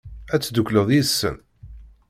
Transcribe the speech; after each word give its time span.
Ad 0.33 0.39
teddukleḍ 0.41 0.87
yid-sen? 0.91 1.35